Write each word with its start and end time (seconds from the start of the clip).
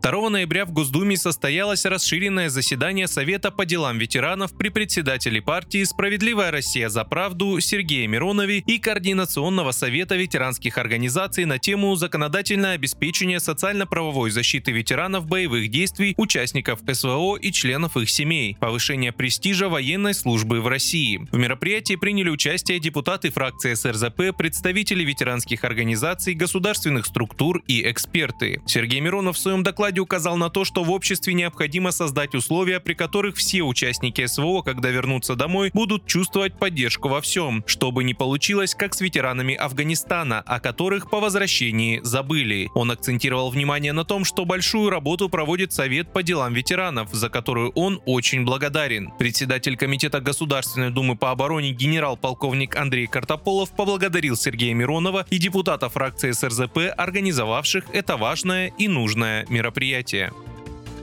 2 0.00 0.30
ноября 0.30 0.64
в 0.64 0.72
Госдуме 0.72 1.16
состоялось 1.16 1.84
расширенное 1.84 2.48
заседание 2.48 3.06
Совета 3.08 3.50
по 3.50 3.66
делам 3.66 3.98
ветеранов 3.98 4.56
при 4.56 4.68
председателе 4.68 5.42
партии 5.42 5.82
«Справедливая 5.82 6.50
Россия 6.50 6.88
за 6.88 7.04
правду» 7.04 7.58
Сергее 7.60 8.06
Миронове 8.06 8.58
и 8.58 8.78
Координационного 8.78 9.72
совета 9.72 10.16
ветеранских 10.16 10.78
организаций 10.78 11.44
на 11.44 11.58
тему 11.58 11.94
законодательное 11.96 12.74
обеспечение 12.74 13.40
социально-правовой 13.40 14.30
защиты 14.30 14.70
ветеранов 14.70 15.26
боевых 15.26 15.68
действий, 15.68 16.14
участников 16.16 16.80
СВО 16.90 17.36
и 17.36 17.50
членов 17.50 17.96
их 17.96 18.08
семей, 18.08 18.56
повышение 18.60 19.12
престижа 19.12 19.68
военной 19.68 20.14
службы 20.14 20.60
в 20.60 20.68
России. 20.68 21.26
В 21.32 21.36
мероприятии 21.36 21.96
приняли 21.96 22.30
участие 22.30 22.78
депутаты 22.78 23.30
фракции 23.30 23.74
СРЗП, 23.74 24.36
представители 24.36 25.02
ветеранских 25.04 25.64
организаций, 25.64 26.34
государственных 26.34 27.04
структур 27.04 27.62
и 27.66 27.82
эксперты. 27.90 28.62
Сергей 28.66 29.00
Миронов 29.00 29.36
в 29.36 29.40
своем 29.40 29.62
докладе 29.62 29.97
указал 29.98 30.36
на 30.36 30.50
то, 30.50 30.64
что 30.64 30.84
в 30.84 30.90
обществе 30.90 31.34
необходимо 31.34 31.90
создать 31.90 32.34
условия, 32.34 32.80
при 32.80 32.94
которых 32.94 33.36
все 33.36 33.62
участники 33.62 34.26
СВО, 34.26 34.62
когда 34.62 34.90
вернутся 34.90 35.34
домой, 35.34 35.70
будут 35.72 36.06
чувствовать 36.06 36.58
поддержку 36.58 37.08
во 37.08 37.20
всем, 37.20 37.64
чтобы 37.66 38.04
не 38.04 38.14
получилось, 38.14 38.74
как 38.74 38.94
с 38.94 39.00
ветеранами 39.00 39.54
Афганистана, 39.54 40.40
о 40.40 40.60
которых 40.60 41.10
по 41.10 41.20
возвращении 41.20 42.00
забыли. 42.02 42.70
Он 42.74 42.90
акцентировал 42.90 43.50
внимание 43.50 43.92
на 43.92 44.04
том, 44.04 44.24
что 44.24 44.44
большую 44.44 44.90
работу 44.90 45.28
проводит 45.28 45.72
Совет 45.72 46.12
по 46.12 46.22
делам 46.22 46.54
ветеранов, 46.54 47.12
за 47.12 47.28
которую 47.28 47.70
он 47.70 48.00
очень 48.06 48.44
благодарен. 48.44 49.10
Председатель 49.18 49.76
Комитета 49.76 50.20
Государственной 50.20 50.90
Думы 50.90 51.16
по 51.16 51.30
обороне 51.30 51.72
генерал-полковник 51.72 52.76
Андрей 52.76 53.06
Картополов 53.06 53.74
поблагодарил 53.74 54.36
Сергея 54.36 54.74
Миронова 54.74 55.26
и 55.30 55.38
депутата 55.38 55.88
фракции 55.88 56.32
СРЗП, 56.32 56.78
организовавших 56.96 57.84
это 57.92 58.16
важное 58.16 58.72
и 58.78 58.88
нужное 58.88 59.46
мероприятие 59.48 59.77
мероприятие. 59.78 60.32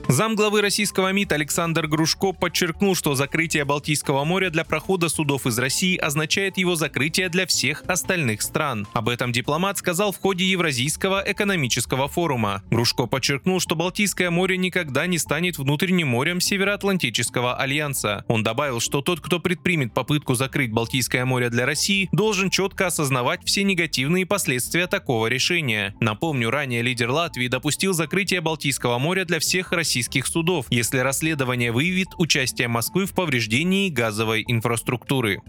Замглавы 0.08 0.60
российского 0.60 1.10
МИД 1.10 1.32
Александр 1.32 1.88
Грушко 1.88 2.30
подчеркнул, 2.30 2.94
что 2.94 3.16
закрытие 3.16 3.64
Балтийского 3.64 4.22
моря 4.22 4.50
для 4.50 4.62
прохода 4.64 5.08
судов 5.08 5.48
из 5.48 5.58
России 5.58 5.96
означает 5.96 6.58
его 6.58 6.76
закрытие 6.76 7.28
для 7.28 7.44
всех 7.44 7.82
остальных 7.88 8.42
стран. 8.42 8.86
Об 8.92 9.08
этом 9.08 9.32
дипломат 9.32 9.78
сказал 9.78 10.12
в 10.12 10.20
ходе 10.20 10.44
Евразийского 10.44 11.24
экономического 11.26 12.06
форума. 12.06 12.62
Грушко 12.70 13.06
подчеркнул, 13.06 13.58
что 13.58 13.74
Балтийское 13.74 14.30
море 14.30 14.56
никогда 14.56 15.08
не 15.08 15.18
станет 15.18 15.58
внутренним 15.58 16.08
морем 16.08 16.40
Североатлантического 16.40 17.56
альянса. 17.56 18.24
Он 18.28 18.44
добавил, 18.44 18.78
что 18.78 19.02
тот, 19.02 19.20
кто 19.20 19.40
предпримет 19.40 19.92
попытку 19.92 20.34
закрыть 20.34 20.70
Балтийское 20.70 21.24
море 21.24 21.50
для 21.50 21.66
России, 21.66 22.08
должен 22.12 22.50
четко 22.50 22.86
осознавать 22.86 23.40
все 23.44 23.64
негативные 23.64 24.24
последствия 24.24 24.86
такого 24.86 25.26
решения. 25.26 25.96
Напомню, 25.98 26.50
ранее 26.50 26.82
лидер 26.82 27.10
Латвии 27.10 27.48
допустил 27.48 27.92
закрытие 27.92 28.40
Балтийского 28.40 29.00
моря 29.00 29.24
для 29.24 29.40
всех 29.40 29.72
российских 29.72 29.95
российских 29.96 30.26
судов, 30.26 30.66
если 30.68 30.98
расследование 30.98 31.72
выявит 31.72 32.08
участие 32.18 32.68
Москвы 32.68 33.06
в 33.06 33.14
повреждении 33.14 33.88
газовой 33.88 34.44
инфраструктуры. 34.46 35.40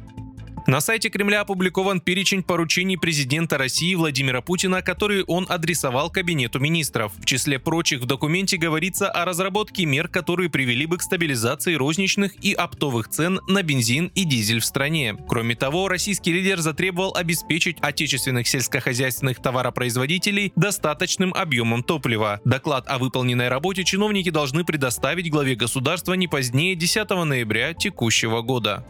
На 0.67 0.81
сайте 0.81 1.09
Кремля 1.09 1.41
опубликован 1.41 2.01
перечень 2.01 2.43
поручений 2.43 2.97
президента 2.97 3.57
России 3.57 3.95
Владимира 3.95 4.41
Путина, 4.41 4.81
которые 4.81 5.23
он 5.23 5.45
адресовал 5.47 6.09
Кабинету 6.09 6.59
министров. 6.59 7.13
В 7.17 7.23
числе 7.23 7.57
прочих 7.57 8.01
в 8.01 8.05
документе 8.05 8.57
говорится 8.57 9.09
о 9.09 9.23
разработке 9.23 9.85
мер, 9.85 10.09
которые 10.09 10.49
привели 10.49 10.85
бы 10.85 10.97
к 10.97 11.03
стабилизации 11.03 11.75
розничных 11.75 12.35
и 12.43 12.51
оптовых 12.51 13.07
цен 13.07 13.39
на 13.47 13.63
бензин 13.63 14.11
и 14.13 14.25
дизель 14.25 14.59
в 14.59 14.65
стране. 14.65 15.15
Кроме 15.29 15.55
того, 15.55 15.87
российский 15.87 16.33
лидер 16.33 16.59
затребовал 16.59 17.15
обеспечить 17.15 17.77
отечественных 17.79 18.45
сельскохозяйственных 18.45 19.41
товаропроизводителей 19.41 20.51
достаточным 20.57 21.33
объемом 21.33 21.81
топлива. 21.81 22.41
Доклад 22.43 22.89
о 22.89 22.97
выполненной 22.97 23.47
работе 23.47 23.85
чиновники 23.85 24.31
должны 24.31 24.65
предоставить 24.65 25.31
главе 25.31 25.55
государства 25.55 26.13
не 26.13 26.27
позднее 26.27 26.75
10 26.75 27.09
ноября 27.09 27.73
текущего 27.73 28.41
года. 28.41 28.85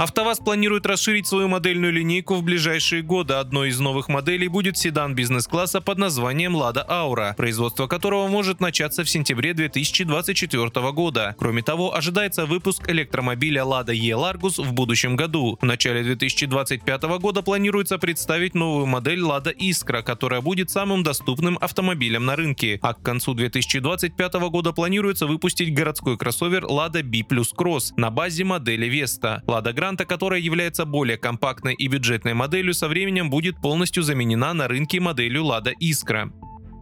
АвтоВАЗ 0.00 0.38
планирует 0.38 0.86
расширить 0.86 1.26
свою 1.26 1.48
модельную 1.48 1.92
линейку 1.92 2.34
в 2.36 2.42
ближайшие 2.42 3.02
годы. 3.02 3.34
Одной 3.34 3.68
из 3.68 3.80
новых 3.80 4.08
моделей 4.08 4.48
будет 4.48 4.78
седан 4.78 5.14
бизнес-класса 5.14 5.82
под 5.82 5.98
названием 5.98 6.56
«Лада 6.56 6.86
Аура», 6.88 7.34
производство 7.36 7.86
которого 7.86 8.26
может 8.26 8.60
начаться 8.60 9.04
в 9.04 9.10
сентябре 9.10 9.52
2024 9.52 10.92
года. 10.92 11.36
Кроме 11.38 11.60
того, 11.60 11.94
ожидается 11.94 12.46
выпуск 12.46 12.88
электромобиля 12.88 13.62
«Лада 13.62 13.92
Е 13.92 14.14
Ларгус» 14.14 14.56
в 14.56 14.72
будущем 14.72 15.16
году. 15.16 15.58
В 15.60 15.66
начале 15.66 16.02
2025 16.02 17.02
года 17.20 17.42
планируется 17.42 17.98
представить 17.98 18.54
новую 18.54 18.86
модель 18.86 19.20
«Лада 19.20 19.50
Искра», 19.50 20.00
которая 20.00 20.40
будет 20.40 20.70
самым 20.70 21.02
доступным 21.02 21.58
автомобилем 21.60 22.24
на 22.24 22.36
рынке. 22.36 22.78
А 22.80 22.94
к 22.94 23.02
концу 23.02 23.34
2025 23.34 24.32
года 24.48 24.72
планируется 24.72 25.26
выпустить 25.26 25.74
городской 25.74 26.16
кроссовер 26.16 26.64
«Лада 26.64 27.02
B 27.02 27.22
плюс 27.22 27.52
Cross» 27.52 27.92
на 27.98 28.10
базе 28.10 28.44
модели 28.44 28.88
Vesta. 28.88 29.42
«Лада 29.46 29.74
Гранта», 29.90 30.04
которая 30.04 30.38
является 30.38 30.84
более 30.84 31.16
компактной 31.16 31.74
и 31.74 31.88
бюджетной 31.88 32.32
моделью, 32.32 32.74
со 32.74 32.86
временем 32.86 33.28
будет 33.28 33.60
полностью 33.60 34.04
заменена 34.04 34.54
на 34.54 34.68
рынке 34.68 35.00
моделью 35.00 35.42
Lada 35.42 35.72
Искра. 35.80 36.30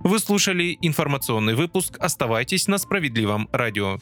Вы 0.05 0.19
слушали 0.19 0.77
информационный 0.83 1.55
выпуск. 1.55 1.97
Оставайтесь 1.99 2.69
на 2.69 2.77
справедливом 2.77 3.49
радио. 3.51 3.99